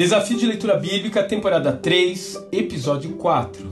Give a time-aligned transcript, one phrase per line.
[0.00, 3.68] Desafio de Leitura Bíblica, temporada 3, episódio 4.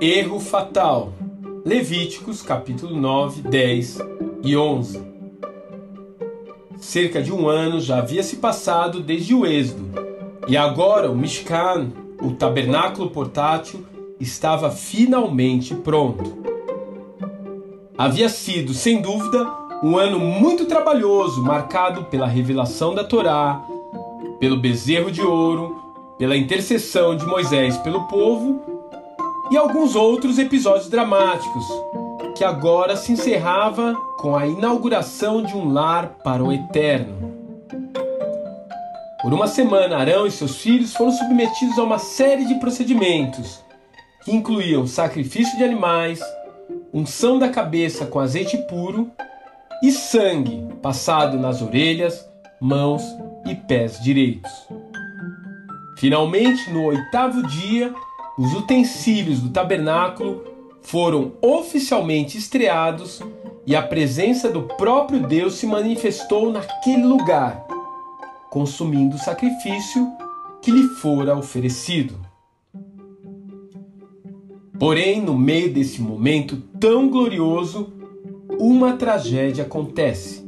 [0.00, 1.12] Erro fatal.
[1.62, 3.98] Levíticos, capítulo 9, 10
[4.42, 5.02] e 11.
[6.78, 9.90] Cerca de um ano já havia se passado desde o Êxodo,
[10.48, 13.84] e agora o Mishkan, o tabernáculo portátil,
[14.18, 16.42] estava finalmente pronto.
[17.98, 23.60] Havia sido, sem dúvida, um ano muito trabalhoso, marcado pela revelação da Torá,
[24.38, 25.82] pelo bezerro de ouro,
[26.16, 28.62] pela intercessão de Moisés pelo povo
[29.50, 31.66] e alguns outros episódios dramáticos,
[32.36, 37.32] que agora se encerrava com a inauguração de um lar para o eterno.
[39.20, 43.60] Por uma semana, Arão e seus filhos foram submetidos a uma série de procedimentos
[44.24, 46.20] que incluíam sacrifício de animais,
[46.94, 49.10] unção da cabeça com azeite puro
[49.82, 52.24] e sangue passado nas orelhas,
[52.60, 53.02] mãos
[53.44, 54.50] e pés direitos.
[55.98, 57.92] Finalmente, no oitavo dia,
[58.38, 60.44] os utensílios do tabernáculo
[60.82, 63.20] foram oficialmente estreados
[63.66, 67.66] e a presença do próprio Deus se manifestou naquele lugar,
[68.50, 70.08] consumindo o sacrifício
[70.60, 72.18] que lhe fora oferecido.
[74.78, 78.01] Porém, no meio desse momento tão glorioso,
[78.58, 80.46] uma tragédia acontece.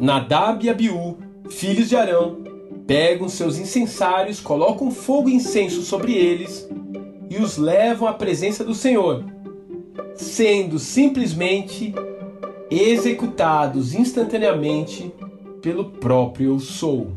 [0.00, 1.16] Nadab e Abiú,
[1.50, 2.42] filhos de Arão,
[2.86, 6.68] pegam seus incensários, colocam fogo e incenso sobre eles
[7.28, 9.24] e os levam à presença do Senhor,
[10.14, 11.94] sendo simplesmente
[12.70, 15.12] executados instantaneamente
[15.60, 17.08] pelo próprio Eu Sou.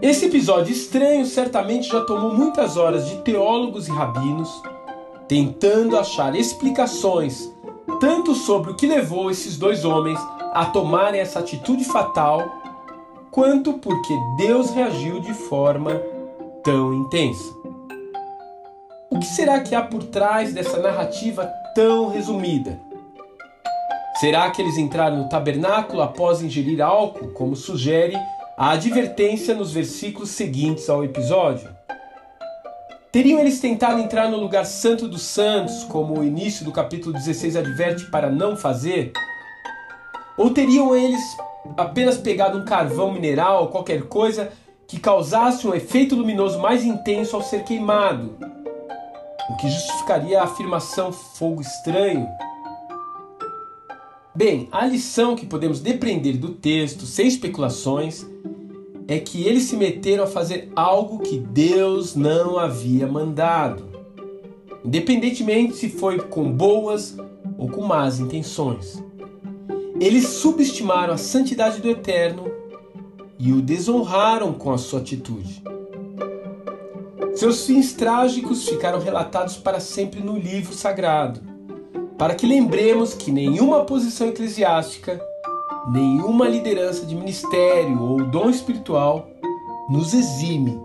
[0.00, 4.62] Esse episódio estranho certamente já tomou muitas horas de teólogos e rabinos
[5.26, 7.52] tentando achar explicações
[8.00, 10.18] tanto sobre o que levou esses dois homens
[10.52, 12.42] a tomarem essa atitude fatal,
[13.30, 16.00] quanto porque Deus reagiu de forma
[16.62, 17.52] tão intensa.
[19.10, 22.80] O que será que há por trás dessa narrativa tão resumida?
[24.20, 28.16] Será que eles entraram no tabernáculo após ingerir álcool, como sugere
[28.56, 31.77] a advertência nos versículos seguintes ao episódio?
[33.10, 37.56] Teriam eles tentado entrar no lugar santo dos santos, como o início do capítulo 16
[37.56, 39.12] adverte para não fazer?
[40.36, 41.20] Ou teriam eles
[41.74, 44.52] apenas pegado um carvão mineral ou qualquer coisa
[44.86, 48.36] que causasse um efeito luminoso mais intenso ao ser queimado?
[49.48, 52.28] O que justificaria a afirmação fogo estranho?
[54.34, 58.26] Bem, a lição que podemos depreender do texto, sem especulações,
[59.08, 63.88] é que eles se meteram a fazer algo que Deus não havia mandado,
[64.84, 67.16] independentemente se foi com boas
[67.56, 69.02] ou com más intenções.
[69.98, 72.52] Eles subestimaram a santidade do Eterno
[73.38, 75.62] e o desonraram com a sua atitude.
[77.34, 81.40] Seus fins trágicos ficaram relatados para sempre no livro sagrado,
[82.18, 85.20] para que lembremos que nenhuma posição eclesiástica
[85.90, 89.28] nenhuma liderança de ministério ou dom espiritual
[89.88, 90.80] nos exime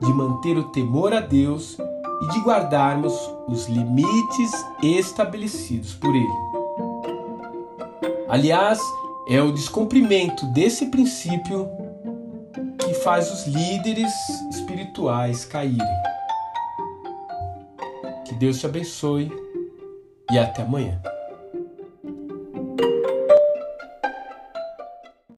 [0.00, 1.76] de manter o temor a Deus
[2.22, 3.14] e de guardarmos
[3.46, 4.50] os limites
[4.82, 6.48] estabelecidos por Ele.
[8.28, 8.80] Aliás,
[9.28, 11.68] é o descumprimento desse princípio
[12.78, 14.12] que faz os líderes
[14.50, 15.78] espirituais caírem.
[18.24, 19.30] Que Deus te abençoe
[20.30, 21.00] e até amanhã.